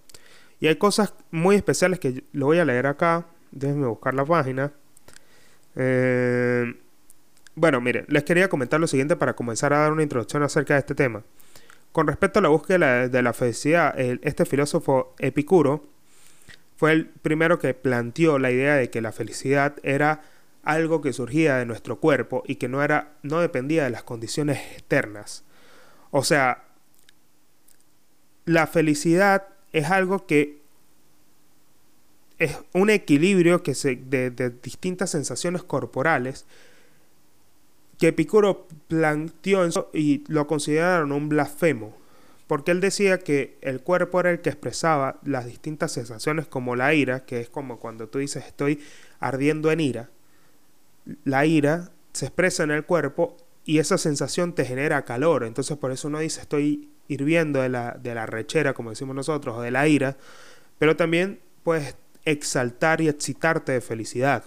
[0.60, 3.28] Y hay cosas muy especiales que lo voy a leer acá.
[3.52, 4.74] Déjenme buscar la página.
[5.76, 6.74] Eh,
[7.58, 10.82] bueno, miren, les quería comentar lo siguiente para comenzar a dar una introducción acerca de
[10.82, 11.24] este tema.
[11.92, 15.84] Con respecto a la búsqueda de la felicidad, este filósofo Epicuro
[16.76, 20.22] fue el primero que planteó la idea de que la felicidad era
[20.62, 24.60] algo que surgía de nuestro cuerpo y que no era no dependía de las condiciones
[24.74, 25.44] externas.
[26.12, 26.66] O sea,
[28.46, 30.62] la felicidad es algo que
[32.38, 36.46] es un equilibrio que se, de, de distintas sensaciones corporales
[37.98, 41.96] que Epicuro planteó y lo consideraron un blasfemo
[42.48, 46.94] porque él decía que el cuerpo era el que expresaba las distintas sensaciones como la
[46.94, 48.82] ira, que es como cuando tú dices estoy
[49.20, 50.10] ardiendo en ira.
[51.26, 55.92] La ira se expresa en el cuerpo y esa sensación te genera calor, entonces por
[55.92, 59.72] eso uno dice estoy hirviendo de la, de la rechera, como decimos nosotros, o de
[59.72, 60.18] la ira,
[60.80, 64.44] pero también puedes exaltar y excitarte de felicidad.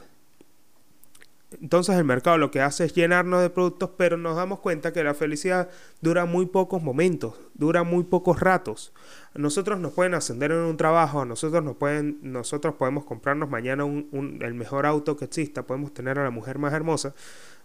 [1.60, 5.02] Entonces el mercado lo que hace es llenarnos de productos, pero nos damos cuenta que
[5.02, 5.68] la felicidad
[6.00, 8.92] dura muy pocos momentos, dura muy pocos ratos.
[9.34, 14.38] Nosotros nos pueden ascender en un trabajo, nosotros nos pueden, nosotros podemos comprarnos mañana un,
[14.42, 17.14] el mejor auto que exista, podemos tener a la mujer más hermosa,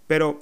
[0.07, 0.41] pero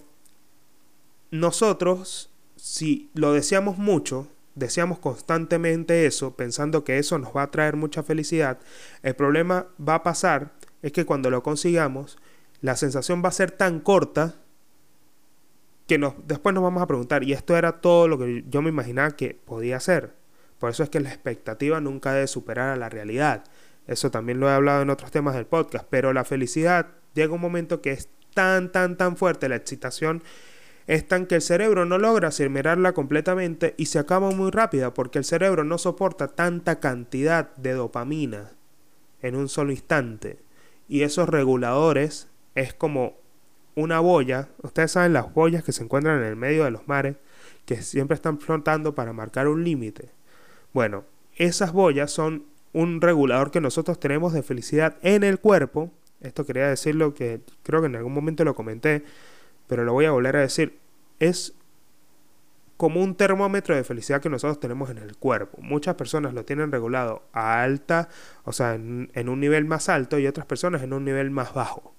[1.31, 7.75] nosotros, si lo deseamos mucho, deseamos constantemente eso, pensando que eso nos va a traer
[7.75, 8.59] mucha felicidad,
[9.01, 10.51] el problema va a pasar
[10.83, 12.17] es que cuando lo consigamos,
[12.63, 14.37] la sensación va a ser tan corta
[15.85, 18.69] que nos, después nos vamos a preguntar, y esto era todo lo que yo me
[18.69, 20.13] imaginaba que podía ser.
[20.59, 23.43] Por eso es que la expectativa nunca debe superar a la realidad.
[23.85, 27.41] Eso también lo he hablado en otros temas del podcast, pero la felicidad llega un
[27.41, 30.23] momento que es tan, tan, tan fuerte, la excitación
[30.87, 35.17] es tan que el cerebro no logra asimilarla completamente y se acaba muy rápida porque
[35.17, 38.51] el cerebro no soporta tanta cantidad de dopamina
[39.21, 40.39] en un solo instante.
[40.87, 43.17] Y esos reguladores es como
[43.75, 44.49] una boya.
[44.61, 47.17] Ustedes saben las boyas que se encuentran en el medio de los mares,
[47.65, 50.11] que siempre están flotando para marcar un límite.
[50.73, 55.91] Bueno, esas boyas son un regulador que nosotros tenemos de felicidad en el cuerpo.
[56.21, 59.03] Esto quería decirlo que creo que en algún momento lo comenté,
[59.67, 60.79] pero lo voy a volver a decir.
[61.19, 61.53] Es
[62.77, 65.59] como un termómetro de felicidad que nosotros tenemos en el cuerpo.
[65.61, 68.09] Muchas personas lo tienen regulado a alta,
[68.43, 71.53] o sea, en, en un nivel más alto y otras personas en un nivel más
[71.53, 71.93] bajo.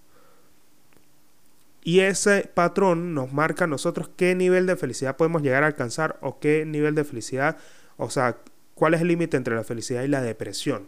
[1.84, 6.18] Y ese patrón nos marca a nosotros qué nivel de felicidad podemos llegar a alcanzar
[6.22, 7.58] o qué nivel de felicidad,
[7.98, 8.38] o sea,
[8.74, 10.86] cuál es el límite entre la felicidad y la depresión.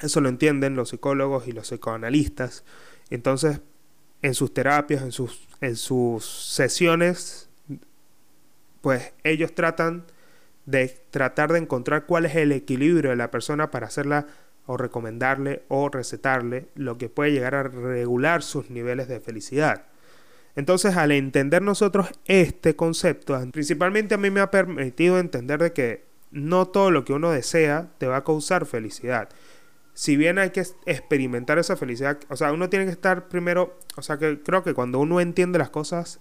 [0.00, 2.64] Eso lo entienden los psicólogos y los psicoanalistas.
[3.10, 3.60] Entonces,
[4.22, 7.48] en sus terapias, en sus, en sus sesiones,
[8.80, 10.04] pues ellos tratan
[10.66, 14.26] de tratar de encontrar cuál es el equilibrio de la persona para hacerla
[14.66, 19.86] o recomendarle o recetarle lo que puede llegar a regular sus niveles de felicidad.
[20.54, 26.04] Entonces, al entender nosotros este concepto, principalmente a mí me ha permitido entender de que
[26.30, 29.28] no todo lo que uno desea te va a causar felicidad.
[29.94, 34.02] Si bien hay que experimentar esa felicidad, o sea, uno tiene que estar primero, o
[34.02, 36.20] sea, que creo que cuando uno entiende las cosas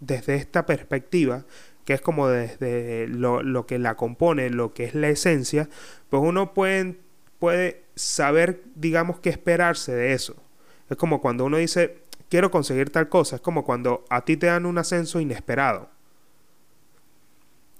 [0.00, 1.44] desde esta perspectiva,
[1.84, 5.68] que es como desde lo, lo que la compone, lo que es la esencia,
[6.10, 6.98] pues uno puede,
[7.38, 10.36] puede saber, digamos, qué esperarse de eso.
[10.90, 13.36] Es como cuando uno dice, quiero conseguir tal cosa.
[13.36, 15.90] Es como cuando a ti te dan un ascenso inesperado.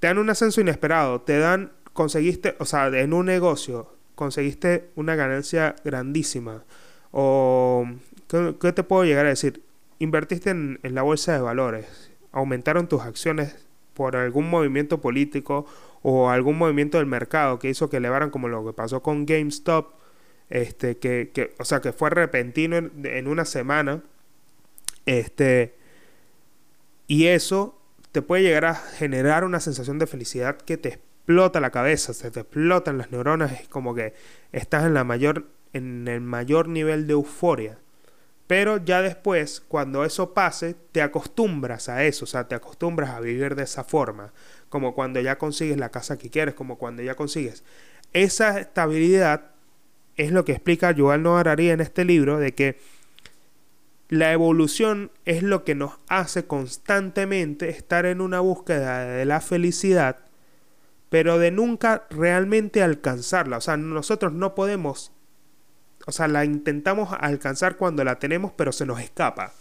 [0.01, 5.15] Te dan un ascenso inesperado, te dan, conseguiste, o sea, en un negocio, conseguiste una
[5.15, 6.65] ganancia grandísima.
[7.13, 7.87] O,
[8.29, 9.63] ¿qué, te puedo llegar a decir?
[9.99, 15.65] Invertiste en, la bolsa de valores, aumentaron tus acciones por algún movimiento político
[16.03, 19.95] o algún movimiento del mercado que hizo que elevaran como lo que pasó con GameStop,
[20.51, 24.03] este, que, que o sea, que fue repentino en una semana
[25.07, 25.75] este,
[27.07, 27.81] y eso
[28.13, 32.31] te puede llegar a generar una sensación de felicidad que te explota la cabeza, se
[32.31, 34.15] te explotan las neuronas, es como que
[34.53, 37.79] estás en la mayor en el mayor nivel de euforia.
[38.47, 43.21] Pero ya después, cuando eso pase, te acostumbras a eso, o sea, te acostumbras a
[43.21, 44.33] vivir de esa forma,
[44.69, 47.65] como cuando ya consigues la casa que quieres, como cuando ya consigues.
[48.13, 49.51] Esa estabilidad
[50.17, 52.79] es lo que explica Yuval Noah Harari en este libro, de que
[54.09, 60.19] la evolución es lo que nos hace constantemente estar en una búsqueda de la felicidad,
[61.09, 63.59] pero de nunca realmente alcanzarla.
[63.59, 65.13] O sea, nosotros no podemos,
[66.07, 69.53] o sea, la intentamos alcanzar cuando la tenemos, pero se nos escapa.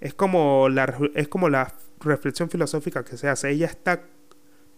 [0.00, 3.50] Es como la, es como la reflexión filosófica que se hace.
[3.50, 4.04] Ella está,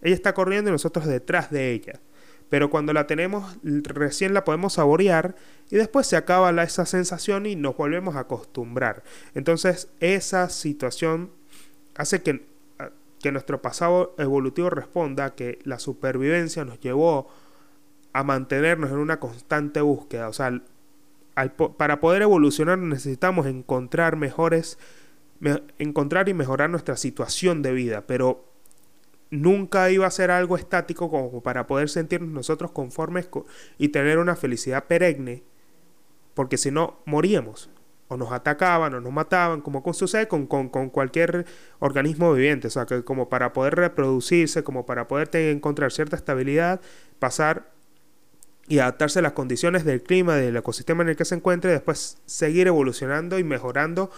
[0.03, 2.01] ella está corriendo y nosotros detrás de ella
[2.49, 5.35] pero cuando la tenemos recién la podemos saborear
[5.71, 9.03] y después se acaba la, esa sensación y nos volvemos a acostumbrar.
[9.35, 11.31] Entonces esa situación
[11.97, 12.47] hace que,
[13.21, 17.29] que nuestro pasado evolutivo responda que la supervivencia nos llevó
[18.13, 20.29] a mantenernos en una constante búsqueda.
[20.29, 20.63] O sea,
[21.77, 24.79] para poder evolucionar necesitamos encontrar mejores,
[25.79, 28.46] encontrar y mejorar nuestra situación de vida, pero
[29.31, 33.29] nunca iba a ser algo estático como para poder sentirnos nosotros conformes
[33.79, 35.43] y tener una felicidad perenne,
[36.35, 37.71] porque si no, moríamos.
[38.09, 41.45] O nos atacaban o nos mataban, como sucede con, con, con, cualquier
[41.81, 42.69] organismo viviente.
[42.69, 46.81] O sea, que como para poder reproducirse, como para poder encontrar cierta estabilidad,
[47.19, 47.73] pasar
[48.69, 51.75] y adaptarse a las condiciones del clima, del ecosistema en el que se encuentre, y
[51.75, 54.11] después seguir evolucionando y mejorando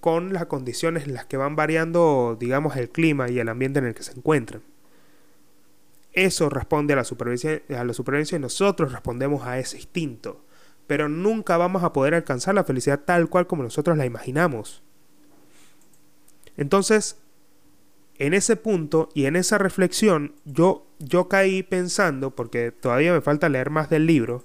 [0.00, 3.86] con las condiciones en las que van variando, digamos, el clima y el ambiente en
[3.86, 4.62] el que se encuentran.
[6.12, 10.44] Eso responde a la supervivencia, a la y nosotros respondemos a ese instinto.
[10.86, 14.82] Pero nunca vamos a poder alcanzar la felicidad tal cual como nosotros la imaginamos.
[16.56, 17.16] Entonces,
[18.18, 23.48] en ese punto y en esa reflexión, yo, yo caí pensando, porque todavía me falta
[23.48, 24.44] leer más del libro,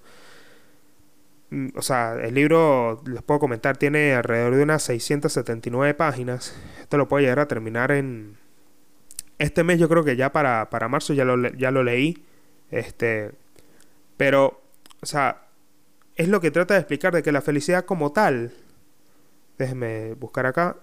[1.76, 6.56] o sea, el libro, les puedo comentar, tiene alrededor de unas 679 páginas.
[6.82, 8.38] Esto lo puedo llegar a terminar en...
[9.38, 12.24] Este mes yo creo que ya para, para marzo ya lo, ya lo leí.
[12.72, 13.32] Este,
[14.18, 14.62] pero,
[15.02, 15.48] o sea,
[16.16, 18.54] es lo que trata de explicar de que la felicidad como tal...
[19.58, 20.76] Déjenme buscar acá.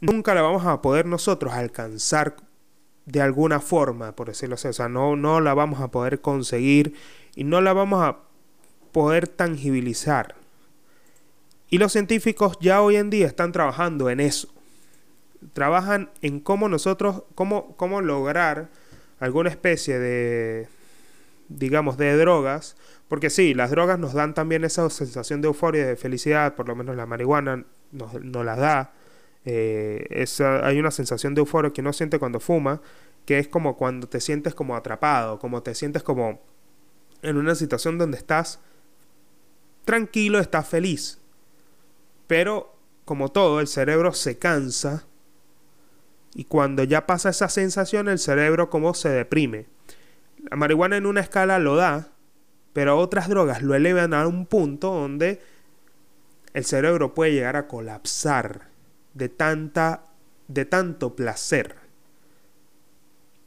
[0.00, 2.36] Nunca la vamos a poder nosotros alcanzar
[3.08, 4.68] de alguna forma, por decirlo así.
[4.68, 6.94] O sea, no, no la vamos a poder conseguir
[7.34, 8.18] y no la vamos a
[8.92, 10.36] poder tangibilizar.
[11.70, 14.48] Y los científicos ya hoy en día están trabajando en eso.
[15.54, 18.68] Trabajan en cómo nosotros, cómo, cómo lograr
[19.20, 20.68] alguna especie de,
[21.48, 22.76] digamos, de drogas.
[23.08, 26.76] Porque sí, las drogas nos dan también esa sensación de euforia, de felicidad, por lo
[26.76, 28.92] menos la marihuana nos, nos la da.
[29.50, 30.26] Eh,
[30.62, 32.82] hay una sensación de euforia que uno siente cuando fuma,
[33.24, 36.42] que es como cuando te sientes como atrapado, como te sientes como
[37.22, 38.60] en una situación donde estás
[39.86, 41.18] tranquilo, estás feliz.
[42.26, 45.06] Pero, como todo, el cerebro se cansa
[46.34, 49.64] y cuando ya pasa esa sensación, el cerebro como se deprime.
[50.50, 52.12] La marihuana en una escala lo da,
[52.74, 55.40] pero otras drogas lo elevan a un punto donde
[56.52, 58.67] el cerebro puede llegar a colapsar
[59.18, 60.04] de, tanta,
[60.46, 61.74] de tanto placer.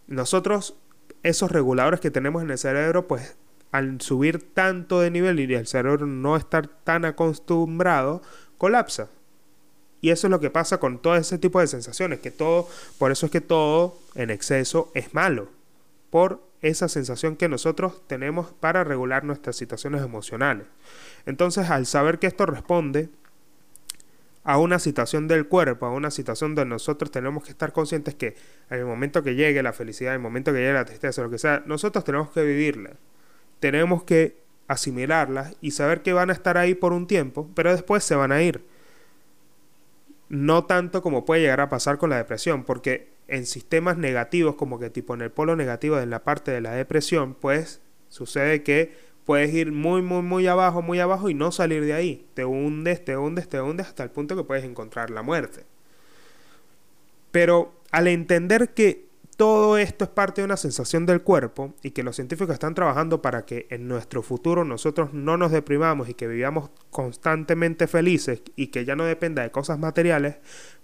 [0.07, 0.75] Nosotros,
[1.23, 3.37] esos reguladores que tenemos en el cerebro, pues
[3.71, 8.21] al subir tanto de nivel y el cerebro no estar tan acostumbrado,
[8.57, 9.07] colapsa.
[10.01, 13.11] Y eso es lo que pasa con todo ese tipo de sensaciones, que todo, por
[13.11, 15.47] eso es que todo en exceso es malo,
[16.09, 20.67] por esa sensación que nosotros tenemos para regular nuestras situaciones emocionales.
[21.25, 23.09] Entonces, al saber que esto responde
[24.43, 28.35] a una situación del cuerpo, a una situación donde nosotros tenemos que estar conscientes que
[28.69, 31.29] en el momento que llegue la felicidad, en el momento que llegue la tristeza, lo
[31.29, 32.91] que sea, nosotros tenemos que vivirla.
[33.59, 38.03] Tenemos que asimilarlas y saber que van a estar ahí por un tiempo, pero después
[38.03, 38.65] se van a ir.
[40.29, 44.79] No tanto como puede llegar a pasar con la depresión, porque en sistemas negativos, como
[44.79, 49.10] que tipo en el polo negativo de la parte de la depresión, pues sucede que
[49.25, 52.27] puedes ir muy, muy, muy abajo, muy abajo y no salir de ahí.
[52.33, 55.65] Te hundes, te hundes, te hundes hasta el punto que puedes encontrar la muerte.
[57.31, 62.03] Pero al entender que todo esto es parte de una sensación del cuerpo y que
[62.03, 66.27] los científicos están trabajando para que en nuestro futuro nosotros no nos deprimamos y que
[66.27, 70.35] vivamos constantemente felices y que ya no dependa de cosas materiales,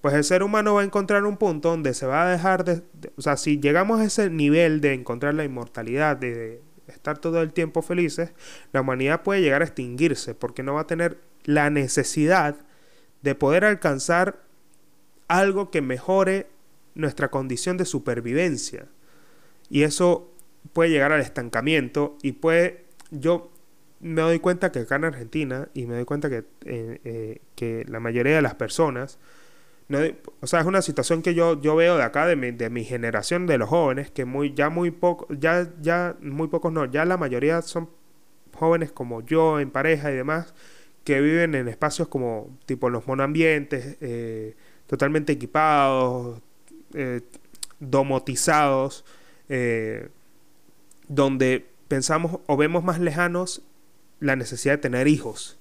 [0.01, 2.81] pues el ser humano va a encontrar un punto donde se va a dejar de,
[3.15, 7.53] o sea, si llegamos a ese nivel de encontrar la inmortalidad, de, estar todo el
[7.53, 8.31] tiempo felices,
[8.73, 12.55] la humanidad puede llegar a extinguirse porque no va a tener la necesidad
[13.21, 14.43] de poder alcanzar
[15.27, 16.47] algo que mejore
[16.95, 18.87] nuestra condición de supervivencia.
[19.69, 20.33] Y eso
[20.73, 23.51] puede llegar al estancamiento y puede, yo
[23.99, 27.85] me doy cuenta que acá en Argentina, y me doy cuenta que, eh, eh, que
[27.87, 29.19] la mayoría de las personas,
[29.89, 29.99] no,
[30.41, 32.83] o sea, es una situación que yo, yo veo de acá, de mi, de mi
[32.83, 37.05] generación, de los jóvenes, que muy, ya muy poco, ya, ya muy pocos no, ya
[37.05, 37.89] la mayoría son
[38.53, 40.53] jóvenes como yo, en pareja y demás,
[41.05, 44.55] que viven en espacios como tipo los monoambientes, eh,
[44.87, 46.41] totalmente equipados,
[46.93, 47.21] eh,
[47.79, 49.05] domotizados,
[49.47, 50.09] eh,
[51.07, 53.61] donde pensamos o vemos más lejanos
[54.19, 55.57] la necesidad de tener hijos.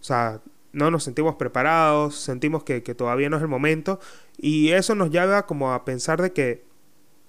[0.00, 0.40] O sea,
[0.74, 4.00] no nos sentimos preparados, sentimos que, todavía no es el momento
[4.36, 6.64] y eso nos lleva como a pensar de que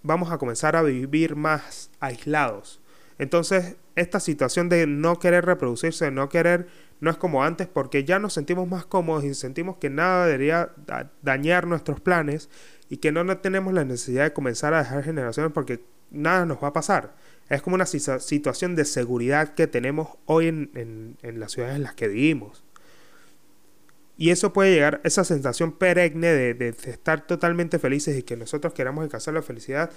[0.03, 2.81] vamos a comenzar a vivir más aislados.
[3.17, 6.67] Entonces, esta situación de no querer reproducirse, no querer,
[6.99, 10.71] no es como antes porque ya nos sentimos más cómodos y sentimos que nada debería
[11.21, 12.49] dañar nuestros planes
[12.89, 15.81] y que no tenemos la necesidad de comenzar a dejar generaciones porque
[16.11, 17.15] nada nos va a pasar.
[17.49, 22.07] Es como una situación de seguridad que tenemos hoy en, las ciudades en las que
[22.07, 22.64] vivimos.
[24.17, 29.03] Y eso puede llegar, esa sensación perenne de, estar totalmente felices y que nosotros queramos
[29.03, 29.91] alcanzar la felicidad,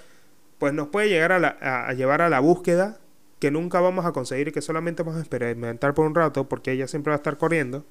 [0.57, 2.99] pues nos puede llegar a, a, llevar a la búsqueda
[3.39, 6.73] que nunca vamos a conseguir y que solamente vamos a experimentar por un rato porque
[6.73, 7.85] ella siempre va a estar corriendo.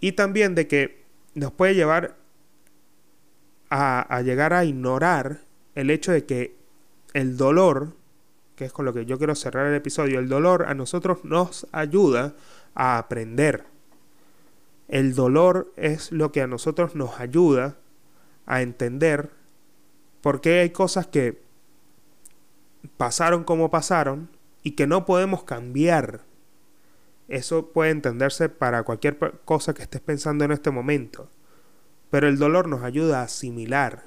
[0.00, 1.04] Y también de que
[1.34, 2.16] nos puede llevar
[3.70, 5.42] a, a llegar a ignorar
[5.76, 6.56] el hecho de que
[7.12, 7.94] el dolor
[8.56, 11.66] que es con lo que yo quiero cerrar el episodio, el dolor a nosotros nos
[11.72, 12.34] ayuda
[12.74, 13.73] a aprender.
[14.88, 17.78] El dolor es lo que a nosotros nos ayuda
[18.46, 19.30] a entender
[20.20, 21.42] por qué hay cosas que
[22.96, 24.30] pasaron como pasaron
[24.62, 26.20] y que no podemos cambiar.
[27.28, 31.30] Eso puede entenderse para cualquier cosa que estés pensando en este momento.
[32.10, 34.04] Pero el dolor nos ayuda a asimilar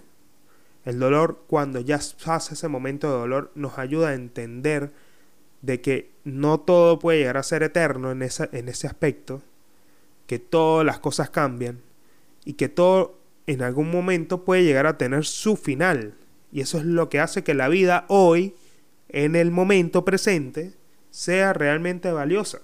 [0.87, 4.93] el dolor, cuando ya pasa ese momento de dolor, nos ayuda a entender
[5.61, 9.41] de que no todo puede llegar a ser eterno en, esa, en ese aspecto,
[10.27, 11.81] que todas las cosas cambian
[12.45, 13.17] y que todo
[13.47, 16.13] en algún momento puede llegar a tener su final.
[16.51, 18.55] Y eso es lo que hace que la vida hoy,
[19.09, 20.73] en el momento presente,
[21.09, 22.59] sea realmente valiosa.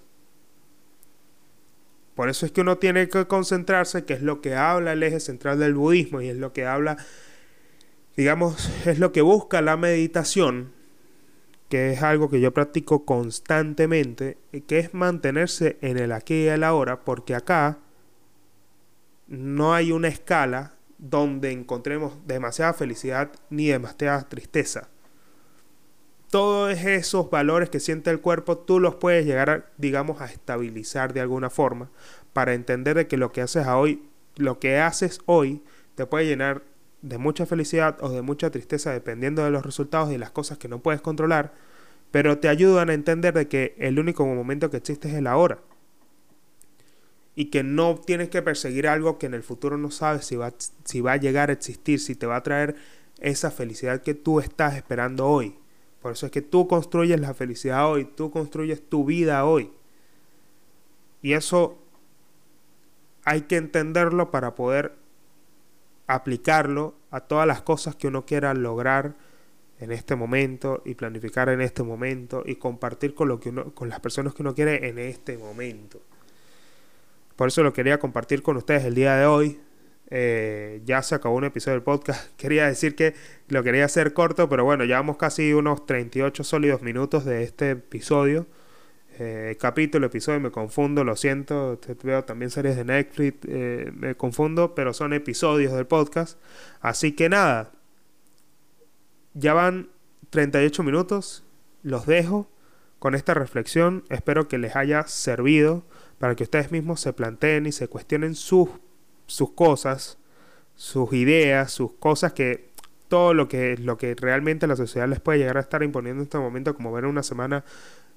[2.15, 5.19] Por eso es que uno tiene que concentrarse, que es lo que habla el eje
[5.19, 6.97] central del budismo y es lo que habla
[8.15, 10.71] digamos, es lo que busca la meditación,
[11.73, 16.63] que es algo que yo practico constantemente, que es mantenerse en el aquí y el
[16.63, 17.79] ahora, porque acá
[19.25, 24.89] no hay una escala donde encontremos demasiada felicidad ni demasiada tristeza.
[26.29, 31.21] Todos esos valores que siente el cuerpo, tú los puedes llegar, digamos, a estabilizar de
[31.21, 31.89] alguna forma
[32.33, 35.63] para entender de que lo que haces hoy, lo que haces hoy,
[35.95, 36.61] te puede llenar
[37.03, 40.69] de mucha felicidad o de mucha tristeza dependiendo de los resultados y las cosas que
[40.69, 41.53] no puedes controlar,
[42.11, 45.59] pero te ayudan a entender de que el único momento que existe es el ahora.
[47.35, 50.53] Y que no tienes que perseguir algo que en el futuro no sabes si va,
[50.85, 52.75] si va a llegar a existir, si te va a traer
[53.19, 55.55] esa felicidad que tú estás esperando hoy.
[56.01, 59.71] Por eso es que tú construyes la felicidad hoy, tú construyes tu vida hoy.
[61.21, 61.77] Y eso
[63.25, 65.02] hay que entenderlo para poder
[66.07, 69.15] aplicarlo a todas las cosas que uno quiera lograr
[69.79, 73.89] en este momento y planificar en este momento y compartir con lo que uno, con
[73.89, 76.01] las personas que uno quiere en este momento.
[77.35, 79.59] Por eso lo quería compartir con ustedes el día de hoy.
[80.09, 82.31] Eh, ya se acabó un episodio del podcast.
[82.37, 83.15] Quería decir que
[83.47, 88.45] lo quería hacer corto, pero bueno, llevamos casi unos 38 sólidos minutos de este episodio
[89.19, 94.75] eh, capítulo, episodio, me confundo, lo siento, veo también series de Netflix, eh, me confundo,
[94.75, 96.39] pero son episodios del podcast.
[96.81, 97.71] Así que nada,
[99.33, 99.89] ya van
[100.29, 101.43] 38 minutos,
[101.83, 102.49] los dejo
[102.99, 105.83] con esta reflexión, espero que les haya servido
[106.17, 108.69] para que ustedes mismos se planteen y se cuestionen sus,
[109.27, 110.17] sus cosas,
[110.75, 112.71] sus ideas, sus cosas que
[113.09, 116.25] todo lo que, lo que realmente la sociedad les puede llegar a estar imponiendo en
[116.27, 117.63] este momento, como ver una semana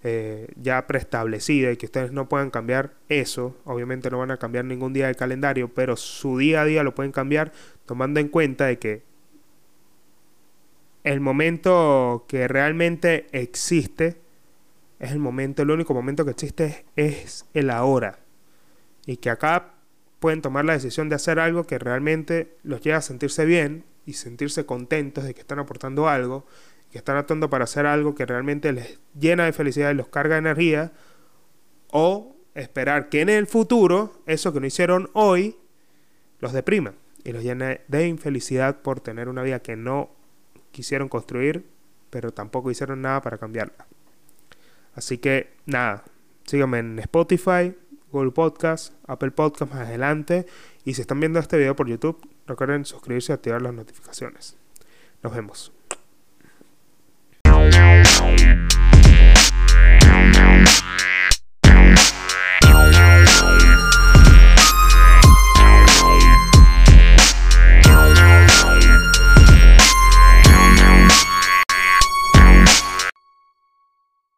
[0.02, 3.56] eh, ya preestablecida y que ustedes no puedan cambiar eso.
[3.64, 6.94] Obviamente no van a cambiar ningún día del calendario, pero su día a día lo
[6.94, 7.52] pueden cambiar
[7.86, 9.02] tomando en cuenta de que
[11.04, 14.16] el momento que realmente existe
[14.98, 18.18] es el momento, el único momento que existe es el ahora.
[19.06, 19.74] Y que acá
[20.20, 24.14] pueden tomar la decisión de hacer algo que realmente los lleva a sentirse bien y
[24.14, 26.46] sentirse contentos de que están aportando algo
[26.96, 30.40] están actuando para hacer algo que realmente les llena de felicidad y los carga de
[30.40, 30.92] energía,
[31.90, 35.56] o esperar que en el futuro eso que no hicieron hoy
[36.40, 36.94] los deprima
[37.24, 40.10] y los llene de infelicidad por tener una vida que no
[40.72, 41.66] quisieron construir,
[42.10, 43.86] pero tampoco hicieron nada para cambiarla.
[44.94, 46.04] Así que nada,
[46.46, 47.74] Síganme en Spotify,
[48.12, 50.46] Google Podcast, Apple Podcast más adelante.
[50.84, 54.56] Y si están viendo este video por YouTube, recuerden suscribirse y activar las notificaciones.
[55.22, 55.75] Nos vemos.
[58.26, 58.66] Música